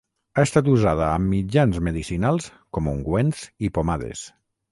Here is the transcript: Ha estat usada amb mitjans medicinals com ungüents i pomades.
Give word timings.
Ha 0.39 0.43
estat 0.47 0.69
usada 0.75 1.09
amb 1.17 1.29
mitjans 1.33 1.77
medicinals 1.89 2.49
com 2.77 2.89
ungüents 2.95 3.43
i 3.69 3.73
pomades. 3.79 4.27